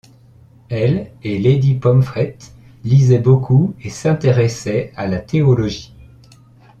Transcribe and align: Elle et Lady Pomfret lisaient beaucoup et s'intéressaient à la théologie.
Elle 0.69 1.11
et 1.21 1.37
Lady 1.37 1.75
Pomfret 1.75 2.35
lisaient 2.83 3.19
beaucoup 3.19 3.75
et 3.83 3.91
s'intéressaient 3.91 4.91
à 4.95 5.05
la 5.05 5.19
théologie. 5.19 5.93